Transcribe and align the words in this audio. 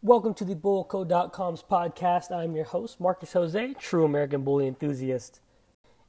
Welcome 0.00 0.34
to 0.34 0.44
the 0.44 0.54
Bullco.com's 0.54 1.64
podcast. 1.68 2.30
I'm 2.30 2.54
your 2.54 2.66
host, 2.66 3.00
Marcus 3.00 3.32
Jose, 3.32 3.74
true 3.80 4.04
American 4.04 4.42
bully 4.42 4.68
enthusiast. 4.68 5.40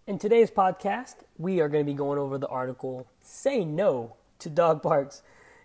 In 0.06 0.20
today's 0.20 0.52
podcast, 0.52 1.16
we 1.40 1.59
are 1.59 1.67
going 1.67 1.83
to 1.83 1.92
be 1.92 1.98
going 1.98 2.20
over 2.20 2.38
the 2.38 2.48
article 2.50 3.08
Say 3.24 3.66
No 3.66 4.16
to 4.38 4.50
Dog 4.52 4.83
Parks. 4.83 5.24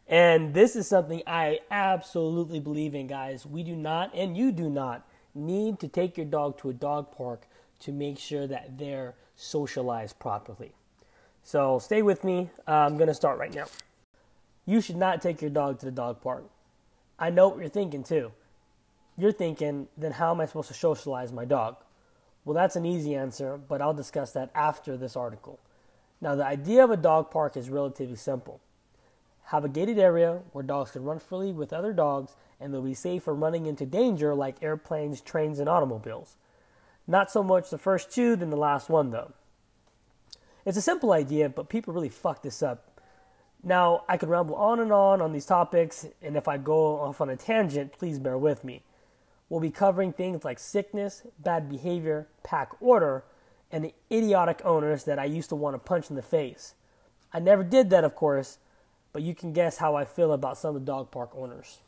And 0.09 0.55
this 0.55 0.75
is 0.75 0.89
something 0.89 1.23
I 1.27 1.59
absolutely 1.71 2.61
believe 2.61 2.95
in, 2.95 3.09
guys. 3.09 3.45
We 3.45 3.63
do 3.63 3.77
not, 3.77 4.15
and 4.15 4.39
you 4.39 4.53
do 4.53 4.71
not, 4.71 5.07
need 5.35 5.79
to 5.81 5.87
take 5.87 6.17
your 6.17 6.25
dog 6.25 6.57
to 6.61 6.71
a 6.71 6.73
dog 6.73 7.15
park 7.15 7.47
to 7.81 7.93
make 7.93 8.19
sure 8.19 8.47
that 8.47 8.79
they're 8.79 9.17
socialized 9.37 10.19
properly. 10.19 10.73
So 11.43 11.79
stay 11.79 12.01
with 12.01 12.25
me. 12.25 12.49
I'm 12.67 12.97
going 12.97 13.09
to 13.09 13.15
start 13.15 13.39
right 13.39 13.55
now. 13.55 13.67
You 14.65 14.81
should 14.81 14.97
not 14.97 15.21
take 15.21 15.43
your 15.43 15.51
dog 15.51 15.79
to 15.81 15.85
the 15.85 15.93
dog 15.93 16.23
park. 16.23 16.45
I 17.19 17.31
know 17.31 17.49
what 17.49 17.59
you're 17.59 17.69
thinking 17.69 18.03
too. 18.03 18.33
You're 19.17 19.33
thinking, 19.33 19.89
then 19.97 20.13
how 20.13 20.33
am 20.33 20.41
I 20.41 20.47
supposed 20.47 20.69
to 20.69 20.75
socialize 20.75 21.33
my 21.33 21.45
dog? 21.45 21.77
Well, 22.45 22.55
that's 22.55 22.77
an 22.77 22.85
easy 22.85 23.15
answer, 23.15 23.57
but 23.57 23.81
I'll 23.81 23.95
discuss 23.95 24.33
that 24.33 24.51
after 24.55 24.97
this 24.97 25.17
article. 25.17 25.61
Now, 26.21 26.35
the 26.35 26.45
idea 26.45 26.83
of 26.83 26.91
a 26.91 26.97
dog 26.97 27.31
park 27.31 27.57
is 27.57 27.71
relatively 27.71 28.17
simple. 28.17 28.61
Have 29.49 29.65
a 29.65 29.69
gated 29.69 29.99
area 29.99 30.41
where 30.53 30.65
dogs 30.65 30.91
can 30.91 31.05
run 31.05 31.19
freely 31.19 31.53
with 31.53 31.73
other 31.73 31.93
dogs 31.93 32.35
and 32.59 32.73
they'll 32.73 32.83
be 32.83 32.95
safe 32.95 33.23
from 33.23 33.43
running 33.43 33.67
into 33.67 33.87
danger 33.87 34.35
like 34.35 34.63
airplanes, 34.63 35.21
trains, 35.21 35.59
and 35.59 35.69
automobiles. 35.69 36.37
Not 37.07 37.31
so 37.31 37.43
much 37.43 37.71
the 37.71 37.79
first 37.79 38.11
two 38.11 38.37
than 38.37 38.51
the 38.51 38.57
last 38.57 38.89
one, 38.89 39.11
though. 39.11 39.33
It's 40.65 40.79
a 40.79 40.83
simple 40.83 41.13
idea, 41.13 41.51
but 41.51 41.69
people 41.69 41.93
really 41.93 42.09
fuck 42.09 42.43
this 42.43 42.63
up. 42.63 42.94
Now, 43.67 44.05
I 44.07 44.19
could 44.19 44.29
ramble 44.29 44.57
on 44.57 44.79
and 44.79 44.93
on 44.93 45.23
on 45.23 45.33
these 45.33 45.47
topics, 45.47 46.07
and 46.21 46.37
if 46.37 46.47
I 46.47 46.59
go 46.59 47.01
off 47.01 47.23
on 47.23 47.31
a 47.31 47.37
tangent, 47.37 47.93
please 47.93 48.19
bear 48.19 48.37
with 48.37 48.63
me. 48.63 48.83
We'll 49.49 49.61
be 49.61 49.71
covering 49.71 50.13
things 50.13 50.45
like 50.45 50.59
sickness, 50.59 51.23
bad 51.39 51.71
behavior, 51.71 52.29
pack 52.43 52.73
order, 52.81 53.25
and 53.73 53.83
the 53.83 53.95
idiotic 54.13 54.61
owners 54.67 55.05
that 55.05 55.19
I 55.19 55.25
used 55.25 55.49
to 55.49 55.57
want 55.57 55.75
to 55.75 55.79
punch 55.79 56.11
in 56.11 56.17
the 56.17 56.23
face. 56.23 56.75
I 57.33 57.41
never 57.41 57.65
did 57.65 57.89
that, 57.89 58.05
of 58.05 58.15
course, 58.15 58.59
but 59.15 59.23
you 59.23 59.35
can 59.35 59.55
guess 59.55 59.79
how 59.79 59.95
I 59.95 60.05
feel 60.05 60.33
about 60.33 60.59
some 60.59 60.77
of 60.77 60.83
the 60.83 60.87
dog 60.87 61.11
park 61.11 61.31
owners. 61.35 61.79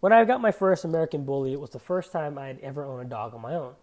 When 0.00 0.14
I 0.14 0.24
got 0.24 0.40
my 0.40 0.52
first 0.52 0.86
American 0.86 1.24
Bully, 1.24 1.52
it 1.52 1.60
was 1.60 1.70
the 1.70 1.78
first 1.78 2.12
time 2.12 2.38
I 2.38 2.46
had 2.46 2.60
ever 2.60 2.86
owned 2.86 3.06
a 3.06 3.10
dog 3.10 3.34
on 3.34 3.42
my 3.42 3.54
own. 3.54 3.74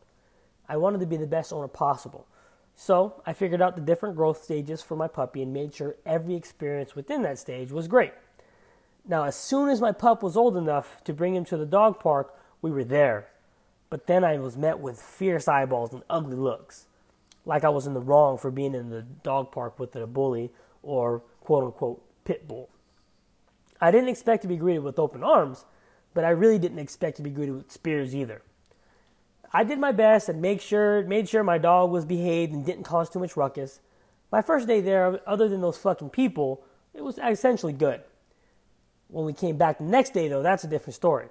I 0.67 0.77
wanted 0.77 1.01
to 1.01 1.05
be 1.05 1.17
the 1.17 1.27
best 1.27 1.53
owner 1.53 1.67
possible. 1.67 2.25
So 2.79 3.21
I 3.25 3.33
figured 3.33 3.61
out 3.61 3.75
the 3.75 3.81
different 3.81 4.15
growth 4.15 4.43
stages 4.43 4.83
for 4.83 4.95
my 4.95 5.07
puppy 5.07 5.41
and 5.41 5.51
made 5.51 5.73
sure 5.73 5.95
every 6.05 6.35
experience 6.35 6.95
within 6.95 7.23
that 7.23 7.39
stage 7.39 7.71
was 7.71 7.87
great. 7.87 8.13
Now, 9.05 9.23
as 9.23 9.35
soon 9.35 9.69
as 9.69 9.81
my 9.81 9.91
pup 9.91 10.21
was 10.21 10.37
old 10.37 10.55
enough 10.55 11.03
to 11.05 11.13
bring 11.13 11.35
him 11.35 11.43
to 11.45 11.57
the 11.57 11.65
dog 11.65 11.99
park, 11.99 12.35
we 12.61 12.69
were 12.69 12.83
there. 12.83 13.29
But 13.89 14.05
then 14.05 14.23
I 14.23 14.37
was 14.37 14.55
met 14.55 14.77
with 14.77 15.01
fierce 15.01 15.47
eyeballs 15.47 15.91
and 15.91 16.03
ugly 16.07 16.37
looks, 16.37 16.85
like 17.45 17.63
I 17.63 17.69
was 17.69 17.87
in 17.87 17.95
the 17.95 17.99
wrong 17.99 18.37
for 18.37 18.51
being 18.51 18.75
in 18.75 18.91
the 18.91 19.01
dog 19.01 19.51
park 19.51 19.79
with 19.79 19.95
a 19.95 20.05
bully 20.05 20.51
or 20.83 21.23
quote 21.41 21.63
unquote 21.63 22.03
pit 22.25 22.47
bull. 22.47 22.69
I 23.81 23.89
didn't 23.89 24.09
expect 24.09 24.43
to 24.43 24.47
be 24.47 24.55
greeted 24.55 24.83
with 24.83 24.99
open 24.99 25.23
arms, 25.23 25.65
but 26.13 26.23
I 26.23 26.29
really 26.29 26.59
didn't 26.59 26.79
expect 26.79 27.17
to 27.17 27.23
be 27.23 27.31
greeted 27.31 27.55
with 27.55 27.71
spears 27.71 28.13
either. 28.13 28.43
I 29.53 29.63
did 29.63 29.79
my 29.79 29.91
best 29.91 30.29
and 30.29 30.41
make 30.41 30.61
sure 30.61 31.03
made 31.03 31.29
sure 31.29 31.43
my 31.43 31.57
dog 31.57 31.91
was 31.91 32.05
behaved 32.05 32.53
and 32.53 32.65
didn't 32.65 32.83
cause 32.83 33.09
too 33.09 33.19
much 33.19 33.37
ruckus. 33.37 33.79
My 34.31 34.41
first 34.41 34.67
day 34.67 34.81
there, 34.81 35.21
other 35.27 35.47
than 35.47 35.61
those 35.61 35.77
fucking 35.77 36.09
people, 36.09 36.63
it 36.93 37.03
was 37.03 37.17
essentially 37.17 37.73
good. 37.73 38.01
When 39.07 39.25
we 39.25 39.33
came 39.33 39.57
back 39.57 39.77
the 39.77 39.85
next 39.85 40.13
day, 40.13 40.27
though, 40.27 40.43
that's 40.43 40.65
a 40.65 40.67
different 40.67 40.95
story. 40.95 41.27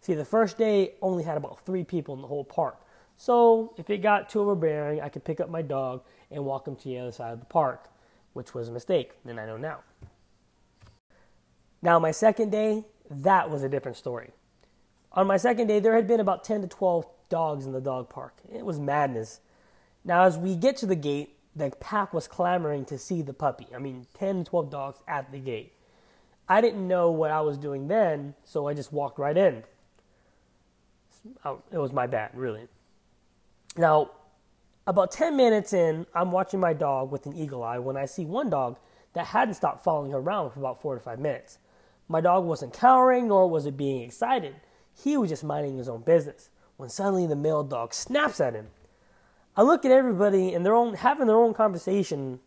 See, 0.00 0.14
the 0.14 0.24
first 0.24 0.56
day 0.56 0.94
only 1.02 1.24
had 1.24 1.36
about 1.36 1.60
three 1.66 1.84
people 1.84 2.14
in 2.14 2.22
the 2.22 2.28
whole 2.28 2.44
park. 2.44 2.80
So 3.18 3.74
if 3.76 3.90
it 3.90 3.98
got 3.98 4.30
too 4.30 4.40
overbearing, 4.40 5.00
I 5.00 5.08
could 5.08 5.24
pick 5.24 5.40
up 5.40 5.50
my 5.50 5.62
dog 5.62 6.02
and 6.30 6.44
walk 6.44 6.66
him 6.66 6.76
to 6.76 6.84
the 6.84 6.98
other 6.98 7.12
side 7.12 7.32
of 7.32 7.40
the 7.40 7.46
park, 7.46 7.88
which 8.32 8.54
was 8.54 8.68
a 8.68 8.72
mistake, 8.72 9.12
and 9.26 9.38
I 9.40 9.46
know 9.46 9.56
now. 9.56 9.80
Now, 11.82 11.98
my 11.98 12.10
second 12.10 12.50
day, 12.50 12.84
that 13.10 13.50
was 13.50 13.62
a 13.62 13.68
different 13.68 13.96
story. 13.96 14.30
On 15.16 15.26
my 15.26 15.38
second 15.38 15.66
day, 15.66 15.80
there 15.80 15.96
had 15.96 16.06
been 16.06 16.20
about 16.20 16.44
10 16.44 16.60
to 16.60 16.68
12 16.68 17.06
dogs 17.30 17.64
in 17.64 17.72
the 17.72 17.80
dog 17.80 18.10
park. 18.10 18.34
It 18.54 18.64
was 18.64 18.78
madness. 18.78 19.40
Now, 20.04 20.24
as 20.24 20.36
we 20.36 20.54
get 20.54 20.76
to 20.78 20.86
the 20.86 20.94
gate, 20.94 21.36
the 21.56 21.70
pack 21.80 22.12
was 22.12 22.28
clamoring 22.28 22.84
to 22.84 22.98
see 22.98 23.22
the 23.22 23.32
puppy. 23.32 23.66
I 23.74 23.78
mean, 23.78 24.06
10 24.18 24.44
to 24.44 24.50
12 24.50 24.70
dogs 24.70 25.00
at 25.08 25.32
the 25.32 25.38
gate. 25.38 25.72
I 26.48 26.60
didn't 26.60 26.86
know 26.86 27.10
what 27.10 27.30
I 27.30 27.40
was 27.40 27.56
doing 27.56 27.88
then, 27.88 28.34
so 28.44 28.68
I 28.68 28.74
just 28.74 28.92
walked 28.92 29.18
right 29.18 29.36
in. 29.36 29.64
Oh, 31.44 31.62
it 31.72 31.78
was 31.78 31.92
my 31.92 32.06
bad, 32.06 32.30
really. 32.34 32.68
Now, 33.76 34.10
about 34.86 35.10
10 35.10 35.34
minutes 35.36 35.72
in, 35.72 36.06
I'm 36.14 36.30
watching 36.30 36.60
my 36.60 36.72
dog 36.72 37.10
with 37.10 37.26
an 37.26 37.34
eagle 37.34 37.64
eye 37.64 37.78
when 37.78 37.96
I 37.96 38.04
see 38.04 38.24
one 38.24 38.50
dog 38.50 38.78
that 39.14 39.26
hadn't 39.26 39.54
stopped 39.54 39.82
following 39.82 40.12
her 40.12 40.18
around 40.18 40.50
for 40.50 40.60
about 40.60 40.80
four 40.80 40.94
to 40.94 41.00
five 41.00 41.18
minutes. 41.18 41.58
My 42.06 42.20
dog 42.20 42.44
wasn't 42.44 42.74
cowering, 42.74 43.28
nor 43.28 43.48
was 43.48 43.66
it 43.66 43.76
being 43.76 44.02
excited. 44.02 44.54
He 45.02 45.16
was 45.16 45.30
just 45.30 45.44
minding 45.44 45.78
his 45.78 45.88
own 45.88 46.02
business 46.02 46.50
when 46.76 46.88
suddenly 46.88 47.26
the 47.26 47.36
male 47.36 47.62
dog 47.62 47.94
snaps 47.94 48.40
at 48.40 48.54
him. 48.54 48.68
I 49.56 49.62
look 49.62 49.84
at 49.84 49.90
everybody 49.90 50.52
and 50.52 50.64
they're 50.64 50.74
own, 50.74 50.94
having 50.94 51.26
their 51.26 51.36
own 51.36 51.54
conversation, 51.54 52.40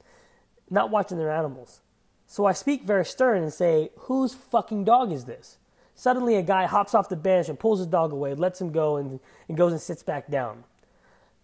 not 0.70 0.92
watching 0.92 1.18
their 1.18 1.32
animals. 1.32 1.82
So 2.28 2.46
I 2.46 2.54
speak 2.54 2.84
very 2.84 3.06
stern 3.06 3.42
and 3.42 3.52
say, 3.52 3.90
Whose 4.02 4.34
fucking 4.34 4.84
dog 4.84 5.12
is 5.12 5.26
this? 5.26 5.58
Suddenly, 5.96 6.36
a 6.36 6.44
guy 6.44 6.66
hops 6.66 6.94
off 6.94 7.10
the 7.10 7.16
bench 7.18 7.50
and 7.50 7.60
pulls 7.60 7.80
his 7.80 7.88
dog 7.88 8.14
away, 8.14 8.34
lets 8.34 8.62
him 8.62 8.72
go, 8.72 8.98
and, 8.98 9.20
and 9.50 9.58
goes 9.58 9.74
and 9.74 9.82
sits 9.82 10.04
back 10.04 10.30
down. 10.30 10.64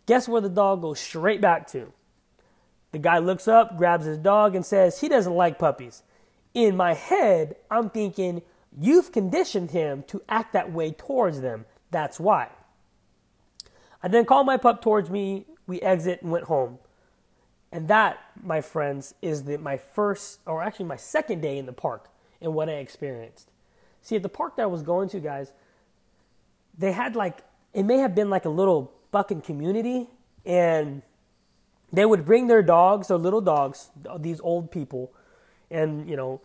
Guess 0.06 0.30
where 0.30 0.40
the 0.40 0.50
dog 0.50 0.82
goes 0.82 1.00
straight 1.00 1.42
back 1.42 1.68
to? 1.72 1.92
The 2.92 3.00
guy 3.00 3.18
looks 3.18 3.48
up, 3.48 3.78
grabs 3.78 4.06
his 4.06 4.18
dog, 4.18 4.56
and 4.56 4.66
says, 4.66 5.02
He 5.02 5.10
doesn't 5.10 5.34
like 5.34 5.60
puppies. 5.60 6.04
In 6.54 6.78
my 6.78 6.94
head, 6.94 7.58
I'm 7.70 7.90
thinking, 7.90 8.44
You've 8.80 9.12
conditioned 9.12 9.72
him 9.72 10.04
to 10.08 10.22
act 10.28 10.54
that 10.54 10.72
way 10.72 10.92
towards 10.92 11.42
them. 11.42 11.66
That's 11.92 12.20
why. 12.20 12.50
I 14.04 14.08
then 14.08 14.26
called 14.26 14.46
my 14.46 14.58
pup 14.58 14.82
towards 14.82 15.10
me. 15.10 15.46
We 15.66 15.82
exit 15.82 16.22
and 16.22 16.32
went 16.32 16.46
home. 16.46 16.80
And 17.72 17.88
that, 17.88 18.20
my 18.42 18.62
friends, 18.62 19.16
is 19.22 19.44
the, 19.44 19.58
my 19.58 19.78
first, 19.78 20.40
or 20.46 20.62
actually 20.62 20.86
my 20.86 20.96
second 20.96 21.42
day 21.42 21.58
in 21.58 21.66
the 21.66 21.74
park 21.74 22.10
and 22.42 22.54
what 22.54 22.70
I 22.70 22.74
experienced. 22.74 23.50
See, 24.02 24.16
at 24.16 24.24
the 24.24 24.30
park 24.30 24.58
that 24.58 24.64
I 24.64 24.68
was 24.68 24.84
going 24.84 25.10
to, 25.10 25.20
guys, 25.20 25.52
they 26.78 26.92
had 26.92 27.16
like, 27.16 27.40
it 27.74 27.84
may 27.84 27.98
have 27.98 28.14
been 28.14 28.30
like 28.30 28.46
a 28.46 28.50
little 28.50 28.94
fucking 29.12 29.42
community, 29.42 30.08
and 30.46 31.02
they 31.92 32.06
would 32.06 32.26
bring 32.26 32.48
their 32.48 32.62
dogs, 32.62 33.08
their 33.08 33.18
little 33.18 33.42
dogs, 33.42 33.90
these 34.20 34.40
old 34.42 34.72
people, 34.72 35.12
and, 35.72 36.08
you 36.10 36.16
know, 36.16 36.42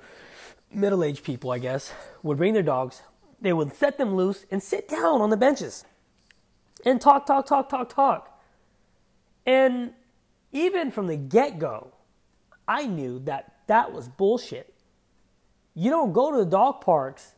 middle 0.72 1.04
aged 1.04 1.24
people, 1.24 1.50
I 1.50 1.58
guess, 1.58 1.92
would 2.22 2.36
bring 2.36 2.54
their 2.54 2.62
dogs. 2.62 3.02
They 3.40 3.52
would 3.52 3.74
set 3.74 3.98
them 3.98 4.14
loose 4.14 4.44
and 4.50 4.62
sit 4.62 4.88
down 4.88 5.20
on 5.20 5.30
the 5.30 5.36
benches 5.36 5.84
and 6.84 7.00
talk, 7.00 7.26
talk, 7.26 7.46
talk, 7.46 7.68
talk, 7.68 7.88
talk. 7.92 8.40
And 9.46 9.92
even 10.52 10.90
from 10.90 11.06
the 11.06 11.16
get 11.16 11.58
go, 11.58 11.92
I 12.68 12.86
knew 12.86 13.18
that 13.20 13.54
that 13.66 13.92
was 13.92 14.08
bullshit. 14.08 14.74
You 15.74 15.90
don't 15.90 16.12
go 16.12 16.32
to 16.32 16.38
the 16.38 16.50
dog 16.50 16.80
parks 16.80 17.34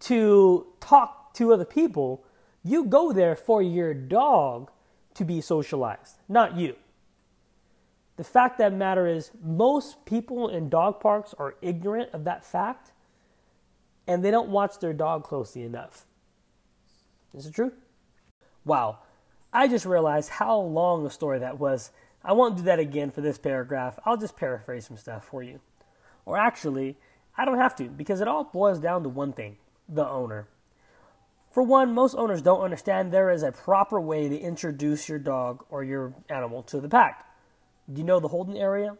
to 0.00 0.66
talk 0.80 1.34
to 1.34 1.52
other 1.52 1.64
people. 1.64 2.24
You 2.62 2.84
go 2.84 3.12
there 3.12 3.36
for 3.36 3.62
your 3.62 3.94
dog 3.94 4.70
to 5.14 5.24
be 5.24 5.40
socialized, 5.40 6.16
not 6.28 6.56
you. 6.56 6.76
The 8.16 8.24
fact 8.24 8.58
that 8.58 8.72
matter 8.72 9.06
is, 9.06 9.32
most 9.42 10.04
people 10.04 10.48
in 10.48 10.68
dog 10.68 11.00
parks 11.00 11.34
are 11.38 11.56
ignorant 11.60 12.10
of 12.12 12.24
that 12.24 12.44
fact 12.44 12.92
and 14.06 14.24
they 14.24 14.30
don't 14.30 14.50
watch 14.50 14.78
their 14.78 14.92
dog 14.92 15.24
closely 15.24 15.62
enough. 15.62 16.06
Is 17.34 17.46
it 17.46 17.54
true? 17.54 17.72
Wow, 18.64 18.98
I 19.52 19.68
just 19.68 19.86
realized 19.86 20.30
how 20.30 20.58
long 20.58 21.04
a 21.06 21.10
story 21.10 21.38
that 21.40 21.58
was. 21.58 21.90
I 22.24 22.32
won't 22.32 22.56
do 22.56 22.62
that 22.64 22.78
again 22.78 23.10
for 23.10 23.20
this 23.20 23.38
paragraph. 23.38 23.98
I'll 24.04 24.16
just 24.16 24.36
paraphrase 24.36 24.86
some 24.86 24.96
stuff 24.96 25.26
for 25.26 25.42
you. 25.42 25.60
Or 26.24 26.38
actually, 26.38 26.96
I 27.36 27.44
don't 27.44 27.58
have 27.58 27.76
to 27.76 27.84
because 27.84 28.20
it 28.20 28.28
all 28.28 28.44
boils 28.44 28.78
down 28.78 29.02
to 29.02 29.08
one 29.08 29.32
thing 29.32 29.56
the 29.88 30.08
owner. 30.08 30.48
For 31.50 31.62
one, 31.62 31.92
most 31.94 32.14
owners 32.14 32.42
don't 32.42 32.62
understand 32.62 33.12
there 33.12 33.30
is 33.30 33.42
a 33.42 33.52
proper 33.52 34.00
way 34.00 34.28
to 34.28 34.36
introduce 34.36 35.08
your 35.08 35.18
dog 35.18 35.64
or 35.68 35.84
your 35.84 36.14
animal 36.28 36.62
to 36.64 36.80
the 36.80 36.88
pack. 36.88 37.26
Do 37.92 38.00
you 38.00 38.04
know 38.04 38.20
the 38.20 38.28
holding 38.28 38.58
area? 38.58 38.96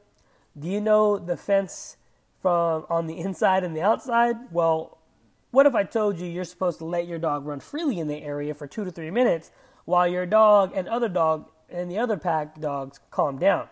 Do 0.59 0.69
you 0.69 0.81
know 0.81 1.19
the 1.19 1.37
fence 1.37 1.97
from 2.41 2.87
on 2.89 3.07
the 3.07 3.19
inside 3.19 3.65
and 3.65 3.75
the 3.75 3.83
outside? 3.83 4.37
Well, 4.53 4.99
what 5.51 5.67
if 5.67 5.75
I 5.75 5.85
told 5.85 6.19
you 6.19 6.27
you're 6.27 6.45
supposed 6.45 6.79
to 6.79 6.85
let 6.85 7.07
your 7.07 7.19
dog 7.19 7.47
run 7.47 7.61
freely 7.61 7.99
in 7.99 8.09
the 8.09 8.23
area 8.23 8.55
for 8.55 8.67
two 8.67 8.85
to 8.85 8.91
three 8.91 9.11
minutes 9.11 9.51
while 9.85 10.07
your 10.07 10.27
dog 10.27 10.73
and 10.75 10.89
other 10.89 11.09
dog 11.09 11.49
and 11.71 11.91
the 11.91 11.99
other 11.99 12.17
pack 12.17 12.61
dogs 12.61 13.01
calm 13.11 13.39
down? 13.39 13.69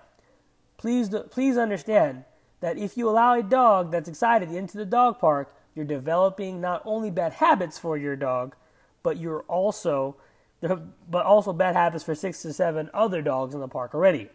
Please, 0.76 1.14
please 1.30 1.56
understand 1.56 2.24
that 2.60 2.78
if 2.78 2.96
you 2.96 3.08
allow 3.08 3.34
a 3.34 3.42
dog 3.42 3.92
that's 3.92 4.08
excited 4.08 4.50
into 4.50 4.78
the 4.78 4.84
dog 4.84 5.18
park, 5.18 5.54
you're 5.74 5.84
developing 5.84 6.60
not 6.60 6.82
only 6.84 7.10
bad 7.10 7.34
habits 7.34 7.78
for 7.78 7.96
your 7.96 8.16
dog, 8.16 8.54
but 9.02 9.18
you're 9.18 9.42
also 9.42 10.16
but 11.10 11.26
also 11.26 11.52
bad 11.52 11.74
habits 11.74 12.04
for 12.04 12.14
six 12.14 12.40
to 12.42 12.52
seven 12.52 12.88
other 12.94 13.20
dogs 13.20 13.54
in 13.54 13.60
the 13.60 13.68
park 13.68 13.94
already. 13.94 14.28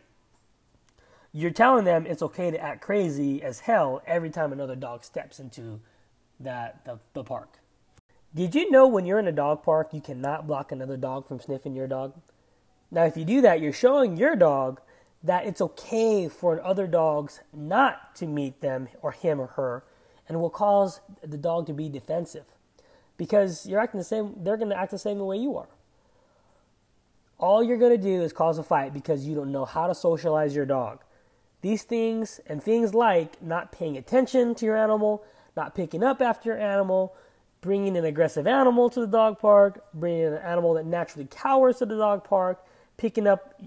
You're 1.38 1.52
telling 1.52 1.86
them 1.86 2.08
it's 2.08 2.24
okay 2.24 2.50
to 2.50 2.60
act 2.60 2.82
crazy 2.82 3.44
as 3.44 3.60
hell 3.60 4.02
every 4.08 4.32
time 4.32 4.52
another 4.52 4.76
dog 4.76 5.04
steps 5.04 5.40
into 5.40 5.80
that 6.40 6.84
the, 6.84 6.98
the 7.14 7.24
park. 7.24 7.60
Did 8.34 8.56
you 8.56 8.72
know 8.72 8.88
when 8.88 9.06
you're 9.06 9.20
in 9.20 9.28
a 9.28 9.32
dog 9.32 9.62
park 9.62 9.90
you 9.94 10.02
cannot 10.02 10.48
block 10.48 10.72
another 10.72 10.98
dog 10.98 11.28
from 11.28 11.40
sniffing 11.40 11.76
your 11.76 11.86
dog? 11.86 12.16
Now 12.90 13.06
if 13.06 13.16
you 13.16 13.24
do 13.24 13.42
that, 13.42 13.62
you're 13.62 13.72
showing 13.72 14.18
your 14.18 14.36
dog 14.36 14.82
that 15.22 15.46
it's 15.46 15.62
okay 15.62 16.28
for 16.28 16.60
other 16.66 16.88
dogs 16.88 17.42
not 17.54 18.16
to 18.16 18.26
meet 18.26 18.62
them 18.62 18.88
or 19.04 19.12
him 19.12 19.40
or 19.40 19.48
her 19.48 19.84
and 20.28 20.42
will 20.42 20.50
cause 20.50 21.02
the 21.22 21.38
dog 21.38 21.68
to 21.68 21.74
be 21.74 21.88
defensive 21.88 22.46
because 23.16 23.68
you're 23.68 23.80
acting 23.80 24.00
the 24.00 24.04
same 24.04 24.34
they're 24.42 24.58
going 24.58 24.70
to 24.70 24.76
act 24.80 24.90
the 24.90 24.98
same 24.98 25.20
way 25.20 25.38
you 25.38 25.56
are 25.56 25.70
all 27.38 27.64
you're 27.64 27.78
going 27.78 27.96
to 27.96 28.02
do 28.02 28.24
is 28.24 28.34
cause 28.34 28.58
a 28.58 28.64
fight 28.64 28.92
because 28.92 29.28
you 29.28 29.36
don't 29.36 29.52
know 29.52 29.66
how 29.66 29.86
to 29.86 29.94
socialize 29.94 30.56
your 30.56 30.66
dog 30.66 31.04
these 31.62 31.84
things 31.84 32.40
and 32.48 32.62
things 32.62 32.94
like 32.94 33.42
not 33.42 33.72
paying 33.72 33.98
attention 33.98 34.56
to 34.56 34.66
your 34.66 34.78
animal 34.78 35.24
not 35.56 35.74
picking 35.74 36.04
up 36.04 36.22
after 36.22 36.50
your 36.50 36.60
animal 36.60 37.16
bringing 37.62 37.98
an 37.98 38.06
aggressive 38.06 38.46
animal 38.46 38.90
to 38.90 39.00
the 39.00 39.08
dog 39.08 39.40
park 39.40 39.84
bringing 39.94 40.26
an 40.26 40.36
animal 40.36 40.74
that 40.74 40.86
naturally 40.86 41.28
cowers 41.30 41.78
to 41.78 41.86
the 41.86 41.98
dog 41.98 42.24
park 42.24 42.64
picking 42.98 43.28
up 43.28 43.62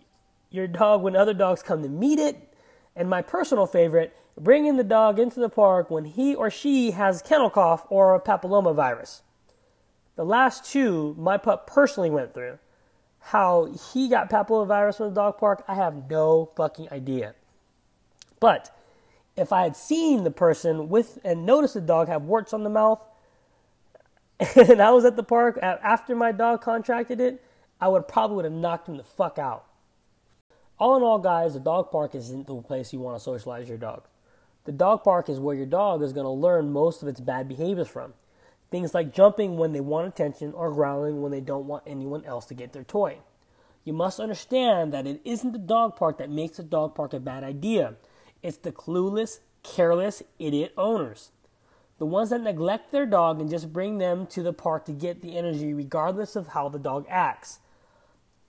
your 0.50 0.66
dog 0.66 1.02
when 1.02 1.16
other 1.16 1.34
dogs 1.34 1.62
come 1.62 1.82
to 1.82 1.88
meet 1.88 2.18
it 2.18 2.54
and 2.94 3.08
my 3.08 3.22
personal 3.22 3.66
favorite 3.66 4.14
bringing 4.38 4.76
the 4.76 4.84
dog 4.84 5.18
into 5.18 5.38
the 5.38 5.48
park 5.48 5.90
when 5.90 6.04
he 6.04 6.34
or 6.34 6.50
she 6.50 6.92
has 6.92 7.22
kennel 7.22 7.50
cough 7.50 7.86
or 7.90 8.18
papilloma 8.20 8.74
virus. 8.74 9.22
The 10.16 10.24
last 10.24 10.64
two, 10.64 11.14
my 11.18 11.36
pup 11.36 11.66
personally 11.66 12.10
went 12.10 12.34
through. 12.34 12.58
How 13.20 13.72
he 13.92 14.08
got 14.08 14.30
papilloma 14.30 14.66
virus 14.66 14.96
from 14.96 15.10
the 15.10 15.14
dog 15.14 15.38
park, 15.38 15.64
I 15.68 15.74
have 15.74 16.10
no 16.10 16.50
fucking 16.56 16.88
idea. 16.90 17.34
But 18.40 18.74
if 19.36 19.52
I 19.52 19.62
had 19.62 19.76
seen 19.76 20.24
the 20.24 20.30
person 20.30 20.88
with 20.88 21.18
and 21.24 21.46
noticed 21.46 21.74
the 21.74 21.80
dog 21.80 22.08
have 22.08 22.22
warts 22.22 22.52
on 22.52 22.64
the 22.64 22.70
mouth, 22.70 23.00
and 24.56 24.80
I 24.80 24.90
was 24.90 25.04
at 25.04 25.16
the 25.16 25.22
park 25.22 25.58
after 25.62 26.16
my 26.16 26.32
dog 26.32 26.62
contracted 26.62 27.20
it, 27.20 27.44
I 27.80 27.88
would 27.88 28.08
probably 28.08 28.36
would 28.36 28.44
have 28.46 28.54
knocked 28.54 28.88
him 28.88 28.96
the 28.96 29.04
fuck 29.04 29.38
out. 29.38 29.66
All 30.78 30.96
in 30.96 31.02
all, 31.02 31.18
guys, 31.18 31.52
the 31.52 31.60
dog 31.60 31.90
park 31.90 32.14
isn't 32.14 32.46
the 32.46 32.62
place 32.62 32.92
you 32.92 33.00
want 33.00 33.16
to 33.16 33.22
socialize 33.22 33.68
your 33.68 33.78
dog. 33.78 34.04
The 34.64 34.72
dog 34.72 35.04
park 35.04 35.28
is 35.28 35.38
where 35.38 35.54
your 35.54 35.66
dog 35.66 36.02
is 36.02 36.12
going 36.12 36.24
to 36.24 36.30
learn 36.30 36.72
most 36.72 37.02
of 37.02 37.08
its 37.08 37.20
bad 37.20 37.48
behaviors 37.48 37.88
from. 37.88 38.14
Things 38.70 38.94
like 38.94 39.12
jumping 39.12 39.56
when 39.56 39.72
they 39.72 39.80
want 39.80 40.08
attention 40.08 40.52
or 40.52 40.72
growling 40.72 41.20
when 41.20 41.32
they 41.32 41.40
don't 41.40 41.66
want 41.66 41.82
anyone 41.86 42.24
else 42.24 42.46
to 42.46 42.54
get 42.54 42.72
their 42.72 42.84
toy. 42.84 43.18
You 43.84 43.92
must 43.92 44.20
understand 44.20 44.92
that 44.92 45.06
it 45.06 45.20
isn't 45.24 45.52
the 45.52 45.58
dog 45.58 45.96
park 45.96 46.18
that 46.18 46.30
makes 46.30 46.58
the 46.58 46.62
dog 46.62 46.94
park 46.94 47.12
a 47.12 47.20
bad 47.20 47.42
idea. 47.42 47.94
It's 48.42 48.56
the 48.56 48.72
clueless, 48.72 49.40
careless, 49.62 50.22
idiot 50.38 50.72
owners. 50.76 51.32
The 51.98 52.06
ones 52.06 52.30
that 52.30 52.40
neglect 52.40 52.92
their 52.92 53.04
dog 53.04 53.40
and 53.40 53.50
just 53.50 53.72
bring 53.72 53.98
them 53.98 54.26
to 54.28 54.42
the 54.42 54.54
park 54.54 54.86
to 54.86 54.92
get 54.92 55.20
the 55.20 55.36
energy 55.36 55.74
regardless 55.74 56.34
of 56.34 56.48
how 56.48 56.68
the 56.70 56.78
dog 56.78 57.06
acts. 57.10 57.60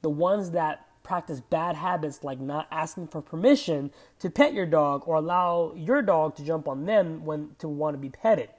The 0.01 0.09
ones 0.09 0.51
that 0.51 0.87
practice 1.03 1.41
bad 1.41 1.75
habits 1.75 2.23
like 2.23 2.39
not 2.39 2.67
asking 2.71 3.07
for 3.07 3.21
permission 3.21 3.91
to 4.19 4.29
pet 4.29 4.53
your 4.53 4.65
dog 4.65 5.03
or 5.05 5.15
allow 5.15 5.73
your 5.75 6.01
dog 6.01 6.35
to 6.37 6.43
jump 6.45 6.67
on 6.67 6.85
them 6.85 7.25
when 7.25 7.55
to 7.59 7.67
want 7.67 7.95
to 7.95 7.97
be 7.97 8.09
petted. 8.09 8.49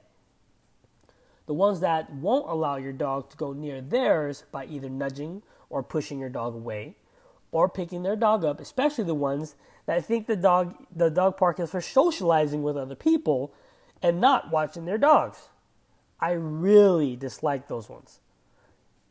The 1.47 1.53
ones 1.53 1.79
that 1.79 2.13
won't 2.13 2.49
allow 2.49 2.75
your 2.77 2.93
dog 2.93 3.29
to 3.31 3.37
go 3.37 3.53
near 3.53 3.81
theirs 3.81 4.43
by 4.51 4.65
either 4.65 4.89
nudging 4.89 5.41
or 5.69 5.81
pushing 5.81 6.19
your 6.19 6.29
dog 6.29 6.53
away 6.53 6.95
or 7.53 7.69
picking 7.69 8.01
their 8.01 8.15
dog 8.15 8.43
up, 8.43 8.59
especially 8.59 9.03
the 9.03 9.13
ones 9.13 9.55
that 9.85 10.03
think 10.03 10.27
the 10.27 10.35
dog 10.35 10.75
the 10.93 11.09
dog 11.09 11.37
park 11.37 11.59
is 11.59 11.69
for 11.69 11.81
socializing 11.81 12.63
with 12.63 12.75
other 12.75 12.95
people 12.95 13.53
and 14.01 14.19
not 14.19 14.51
watching 14.51 14.85
their 14.85 14.97
dogs. 14.97 15.49
I 16.19 16.31
really 16.31 17.15
dislike 17.15 17.67
those 17.67 17.87
ones. 17.87 18.19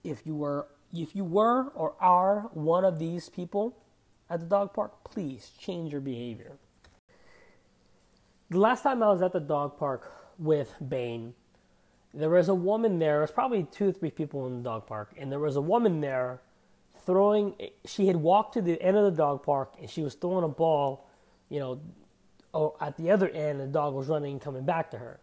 If 0.02 0.26
you 0.26 0.34
were 0.34 0.66
if 0.92 1.14
you 1.14 1.24
were 1.24 1.68
or 1.68 1.94
are 2.00 2.50
one 2.52 2.84
of 2.84 2.98
these 2.98 3.28
people 3.28 3.76
at 4.28 4.40
the 4.40 4.46
dog 4.46 4.74
park, 4.74 5.04
please 5.04 5.52
change 5.58 5.92
your 5.92 6.00
behavior. 6.00 6.56
The 8.50 8.58
last 8.58 8.82
time 8.82 9.02
I 9.02 9.06
was 9.06 9.22
at 9.22 9.32
the 9.32 9.40
dog 9.40 9.78
park 9.78 10.12
with 10.38 10.74
Bane, 10.86 11.34
there 12.12 12.28
was 12.28 12.48
a 12.48 12.54
woman 12.54 12.98
there. 12.98 13.14
There 13.14 13.20
was 13.20 13.30
probably 13.30 13.66
two 13.70 13.90
or 13.90 13.92
three 13.92 14.10
people 14.10 14.46
in 14.46 14.58
the 14.58 14.62
dog 14.62 14.86
park, 14.86 15.14
and 15.16 15.30
there 15.30 15.38
was 15.38 15.56
a 15.56 15.60
woman 15.60 16.00
there 16.00 16.40
throwing. 17.04 17.54
She 17.84 18.06
had 18.06 18.16
walked 18.16 18.54
to 18.54 18.62
the 18.62 18.80
end 18.82 18.96
of 18.96 19.04
the 19.04 19.16
dog 19.16 19.42
park, 19.42 19.74
and 19.80 19.88
she 19.88 20.02
was 20.02 20.14
throwing 20.14 20.44
a 20.44 20.48
ball, 20.48 21.08
you 21.48 21.60
know, 21.60 21.80
oh, 22.54 22.76
at 22.80 22.96
the 22.96 23.10
other 23.10 23.28
end. 23.28 23.60
The 23.60 23.66
dog 23.66 23.94
was 23.94 24.08
running 24.08 24.32
and 24.32 24.40
coming 24.40 24.64
back 24.64 24.90
to 24.92 24.98
her. 24.98 25.20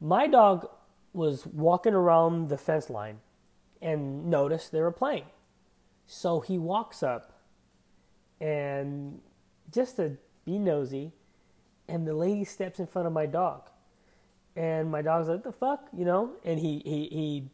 My 0.00 0.26
dog 0.26 0.68
was 1.12 1.46
walking 1.46 1.94
around 1.94 2.48
the 2.48 2.56
fence 2.56 2.88
line 2.88 3.18
and 3.82 4.30
noticed 4.30 4.72
they 4.72 4.80
were 4.80 4.92
playing. 4.92 5.24
So 6.06 6.40
he 6.40 6.58
walks 6.58 7.02
up 7.02 7.40
and 8.40 9.20
just 9.72 9.96
to 9.96 10.16
be 10.44 10.58
nosy, 10.58 11.12
and 11.88 12.06
the 12.06 12.14
lady 12.14 12.44
steps 12.44 12.78
in 12.78 12.86
front 12.86 13.06
of 13.06 13.12
my 13.12 13.26
dog. 13.26 13.68
And 14.56 14.90
my 14.90 15.02
dog's 15.02 15.28
like, 15.28 15.44
the 15.44 15.52
fuck? 15.52 15.88
You 15.96 16.04
know? 16.04 16.32
And 16.44 16.58
he, 16.58 16.82
he, 16.84 17.08
he 17.10 17.50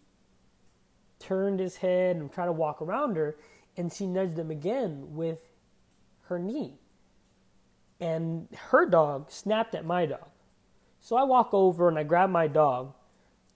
turned 1.19 1.61
his 1.61 1.77
head 1.77 2.17
and 2.17 2.33
tried 2.33 2.47
to 2.47 2.53
walk 2.53 2.83
around 2.83 3.17
her, 3.17 3.37
and 3.77 3.93
she 3.93 4.07
nudged 4.07 4.39
him 4.39 4.51
again 4.51 5.15
with 5.15 5.49
her 6.25 6.39
knee. 6.39 6.75
And 8.01 8.49
her 8.71 8.87
dog 8.87 9.31
snapped 9.31 9.75
at 9.75 9.85
my 9.85 10.07
dog. 10.07 10.29
So 11.01 11.17
I 11.17 11.23
walk 11.23 11.51
over 11.53 11.89
and 11.89 11.99
I 11.99 12.03
grab 12.03 12.31
my 12.31 12.47
dog 12.49 12.93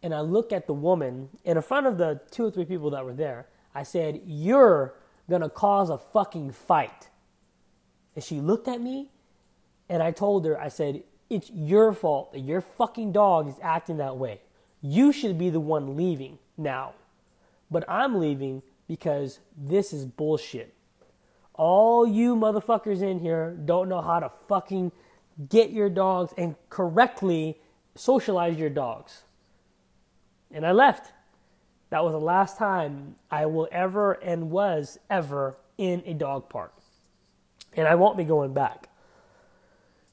and 0.03 0.15
I 0.15 0.21
look 0.21 0.53
at 0.53 0.67
the 0.67 0.73
woman 0.73 1.29
and 1.45 1.57
in 1.57 1.63
front 1.63 1.87
of 1.87 1.99
the 1.99 2.21
two 2.31 2.45
or 2.45 2.51
three 2.51 2.65
people 2.65 2.91
that 2.91 3.05
were 3.05 3.13
there. 3.13 3.49
I 3.75 3.83
said, 3.83 4.23
You're 4.25 4.95
to 5.29 5.49
cause 5.49 5.91
a 5.91 5.99
fucking 5.99 6.51
fight. 6.51 7.09
And 8.15 8.25
she 8.25 8.41
looked 8.41 8.67
at 8.67 8.81
me 8.81 9.11
and 9.89 10.03
I 10.03 10.11
told 10.11 10.45
her, 10.47 10.61
I 10.61 10.69
said, 10.69 11.03
It's 11.29 11.51
your 11.51 11.93
fault 11.93 12.33
that 12.33 12.41
your 12.41 12.61
fucking 12.61 13.13
dog 13.13 13.49
is 13.49 13.55
acting 13.63 13.99
that 13.99 14.17
way. 14.17 14.41
You 14.81 15.13
should 15.13 15.39
be 15.39 15.51
the 15.51 15.61
one 15.61 15.97
leaving 15.97 16.39
now. 16.57 16.95
But 17.71 17.89
I'm 17.89 18.19
leaving 18.19 18.63
because 18.89 19.41
this 19.57 19.93
is 19.93 20.05
bullshit. 20.05 20.75
All 21.55 22.07
you 22.07 22.35
motherfuckers 22.35 23.03
in 23.03 23.21
here 23.21 23.57
don't 23.65 23.89
know 23.89 24.01
how 24.01 24.21
to 24.21 24.31
fucking 24.49 24.93
get 25.49 25.71
your 25.71 25.89
dogs 25.89 26.33
and 26.37 26.57
correctly 26.69 27.59
socialize 27.95 28.57
your 28.57 28.71
dogs 28.71 29.25
and 30.53 30.67
I 30.67 30.73
left. 30.73 31.13
That 31.91 32.05
was 32.05 32.13
the 32.13 32.21
last 32.21 32.57
time 32.57 33.17
I 33.31 33.47
will 33.47 33.69
ever 33.73 34.13
and 34.13 34.51
was 34.51 34.99
ever 35.09 35.57
in 35.79 36.03
a 36.07 36.15
dog 36.15 36.49
park. 36.49 36.75
And 37.75 37.87
I 37.87 37.95
won't 37.95 38.17
be 38.17 38.25
going 38.25 38.53
back. 38.53 38.89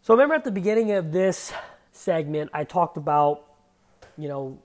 So 0.02 0.14
remember 0.14 0.36
at 0.36 0.44
the 0.44 0.52
beginning 0.52 0.92
of 0.92 1.12
this 1.12 1.54
segment, 1.92 2.52
I 2.54 2.64
talked 2.64 2.98
about, 2.98 3.46
you 4.18 4.28
know, 4.28 4.60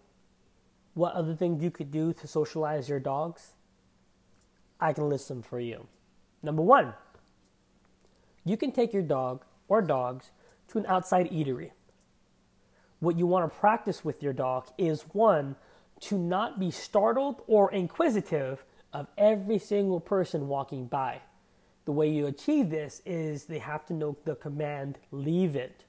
what 0.95 1.15
other 1.15 1.35
things 1.35 1.63
you 1.63 1.71
could 1.71 1.91
do 1.91 2.13
to 2.15 2.27
socialize 2.27 2.89
your 2.89 3.01
dogs? 3.01 3.53
I 4.81 4.93
can 4.93 5.09
list 5.09 5.29
them 5.29 5.43
for 5.43 5.61
you. 5.61 5.87
Number 6.43 6.63
one, 6.63 6.95
you 8.45 8.57
can 8.57 8.73
take 8.73 8.93
your 8.93 9.03
dog 9.03 9.45
or 9.69 9.81
dogs 9.81 10.31
to 10.69 10.79
an 10.79 10.87
outside 10.87 11.31
eatery 11.31 11.71
what 13.03 13.19
you 13.19 13.27
want 13.27 13.53
to 13.53 13.59
practice 13.59 14.05
with 14.05 14.23
your 14.23 14.33
dog 14.33 14.69
is 14.79 15.03
one, 15.13 15.57
to 15.99 16.17
not 16.17 16.61
be 16.61 16.71
startled 16.71 17.43
or 17.49 17.73
inquisitive 17.73 18.65
of 18.93 19.09
every 19.19 19.59
single 19.59 19.99
person 19.99 20.47
walking 20.47 20.87
by. 20.87 21.21
The 21.85 21.91
way 21.91 22.09
you 22.09 22.29
achieve 22.29 22.71
this 22.71 23.03
is 23.05 23.47
they 23.47 23.59
have 23.59 23.85
to 23.87 23.93
know 23.93 24.17
the 24.25 24.37
command 24.37 25.01
leave 25.11 25.57
it. 25.57 25.83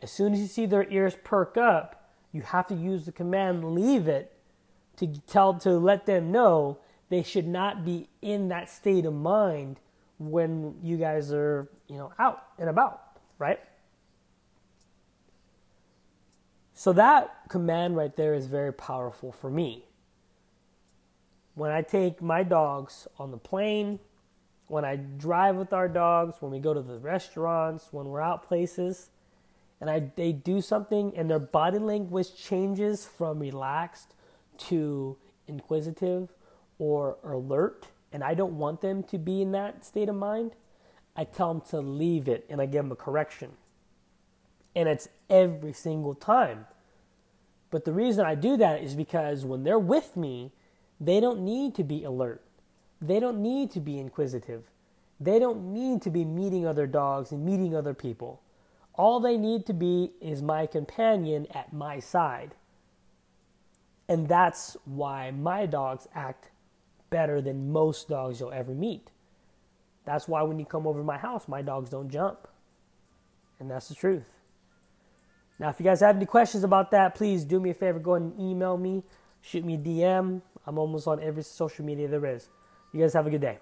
As 0.00 0.10
soon 0.10 0.32
as 0.32 0.40
you 0.40 0.46
see 0.46 0.64
their 0.64 0.90
ears 0.90 1.14
perk 1.24 1.58
up, 1.58 2.03
you 2.34 2.42
have 2.42 2.66
to 2.66 2.74
use 2.74 3.06
the 3.06 3.12
command 3.12 3.74
leave 3.74 4.08
it 4.08 4.36
to 4.96 5.06
tell 5.26 5.54
to 5.54 5.70
let 5.70 6.04
them 6.04 6.32
know 6.32 6.78
they 7.08 7.22
should 7.22 7.46
not 7.46 7.84
be 7.84 8.08
in 8.20 8.48
that 8.48 8.68
state 8.68 9.06
of 9.06 9.14
mind 9.14 9.78
when 10.18 10.74
you 10.82 10.96
guys 10.96 11.32
are, 11.32 11.68
you 11.88 11.96
know, 11.96 12.12
out 12.18 12.44
and 12.58 12.68
about, 12.68 13.00
right? 13.38 13.60
So 16.74 16.92
that 16.92 17.48
command 17.48 17.96
right 17.96 18.14
there 18.14 18.34
is 18.34 18.46
very 18.46 18.72
powerful 18.72 19.30
for 19.30 19.48
me. 19.48 19.84
When 21.54 21.70
I 21.70 21.82
take 21.82 22.20
my 22.20 22.42
dogs 22.42 23.06
on 23.16 23.30
the 23.30 23.38
plane, 23.38 24.00
when 24.66 24.84
I 24.84 24.96
drive 24.96 25.54
with 25.54 25.72
our 25.72 25.88
dogs, 25.88 26.36
when 26.40 26.50
we 26.50 26.58
go 26.58 26.74
to 26.74 26.82
the 26.82 26.98
restaurants, 26.98 27.88
when 27.92 28.06
we're 28.06 28.20
out 28.20 28.42
places, 28.42 29.10
and 29.80 29.90
I 29.90 30.10
they 30.16 30.32
do 30.32 30.60
something 30.60 31.12
and 31.16 31.30
their 31.30 31.38
body 31.38 31.78
language 31.78 32.36
changes 32.36 33.04
from 33.04 33.38
relaxed 33.38 34.14
to 34.68 35.16
inquisitive 35.46 36.30
or 36.78 37.16
alert 37.24 37.88
and 38.14 38.22
I 38.22 38.34
don't 38.34 38.56
want 38.56 38.80
them 38.80 39.02
to 39.04 39.18
be 39.18 39.42
in 39.42 39.50
that 39.52 39.84
state 39.84 40.08
of 40.08 40.14
mind, 40.14 40.52
I 41.16 41.24
tell 41.24 41.52
them 41.52 41.62
to 41.70 41.80
leave 41.80 42.28
it 42.28 42.46
and 42.48 42.60
I 42.60 42.66
give 42.66 42.84
them 42.84 42.92
a 42.92 42.96
correction. 42.96 43.50
And 44.76 44.88
it's 44.88 45.08
every 45.28 45.72
single 45.72 46.14
time. 46.14 46.66
But 47.72 47.84
the 47.84 47.92
reason 47.92 48.24
I 48.24 48.36
do 48.36 48.56
that 48.56 48.84
is 48.84 48.94
because 48.94 49.44
when 49.44 49.64
they're 49.64 49.80
with 49.80 50.16
me, 50.16 50.52
they 51.00 51.18
don't 51.18 51.40
need 51.40 51.74
to 51.74 51.82
be 51.82 52.04
alert. 52.04 52.44
They 53.00 53.18
don't 53.18 53.42
need 53.42 53.72
to 53.72 53.80
be 53.80 53.98
inquisitive. 53.98 54.70
They 55.18 55.40
don't 55.40 55.72
need 55.72 56.00
to 56.02 56.10
be 56.10 56.24
meeting 56.24 56.68
other 56.68 56.86
dogs 56.86 57.32
and 57.32 57.44
meeting 57.44 57.74
other 57.74 57.94
people. 57.94 58.40
All 58.96 59.20
they 59.20 59.36
need 59.36 59.66
to 59.66 59.72
be 59.72 60.12
is 60.20 60.42
my 60.42 60.66
companion 60.66 61.46
at 61.52 61.72
my 61.72 61.98
side. 61.98 62.54
And 64.08 64.28
that's 64.28 64.76
why 64.84 65.30
my 65.30 65.66
dogs 65.66 66.06
act 66.14 66.50
better 67.10 67.40
than 67.40 67.72
most 67.72 68.08
dogs 68.08 68.40
you'll 68.40 68.52
ever 68.52 68.72
meet. 68.72 69.10
That's 70.04 70.28
why 70.28 70.42
when 70.42 70.58
you 70.58 70.66
come 70.66 70.86
over 70.86 70.98
to 70.98 71.04
my 71.04 71.16
house, 71.16 71.48
my 71.48 71.62
dogs 71.62 71.90
don't 71.90 72.10
jump. 72.10 72.46
And 73.58 73.70
that's 73.70 73.88
the 73.88 73.94
truth. 73.94 74.30
Now, 75.58 75.70
if 75.70 75.78
you 75.78 75.84
guys 75.84 76.00
have 76.00 76.16
any 76.16 76.26
questions 76.26 76.64
about 76.64 76.90
that, 76.90 77.14
please 77.14 77.44
do 77.44 77.60
me 77.60 77.70
a 77.70 77.74
favor. 77.74 77.98
Go 77.98 78.14
ahead 78.14 78.30
and 78.30 78.40
email 78.40 78.76
me, 78.76 79.02
shoot 79.40 79.64
me 79.64 79.74
a 79.74 79.78
DM. 79.78 80.42
I'm 80.66 80.78
almost 80.78 81.06
on 81.06 81.22
every 81.22 81.42
social 81.42 81.84
media 81.84 82.08
there 82.08 82.26
is. 82.26 82.48
You 82.92 83.00
guys 83.00 83.14
have 83.14 83.26
a 83.26 83.30
good 83.30 83.40
day. 83.40 83.58